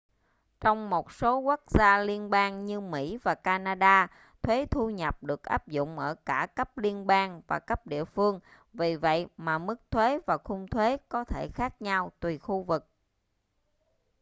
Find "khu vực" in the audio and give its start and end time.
12.37-12.87